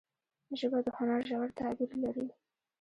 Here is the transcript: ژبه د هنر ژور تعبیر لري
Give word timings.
ژبه 0.59 0.79
د 0.85 0.87
هنر 0.97 1.21
ژور 1.29 1.47
تعبیر 1.59 1.91
لري 2.03 2.27